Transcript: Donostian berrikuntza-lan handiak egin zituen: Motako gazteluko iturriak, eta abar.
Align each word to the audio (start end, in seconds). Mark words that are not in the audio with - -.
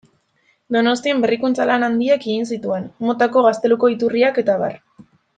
Donostian 0.75 1.19
berrikuntza-lan 1.25 1.85
handiak 1.89 2.25
egin 2.29 2.47
zituen: 2.55 2.87
Motako 3.09 3.43
gazteluko 3.49 3.91
iturriak, 3.97 4.41
eta 4.45 4.57
abar. 4.61 4.75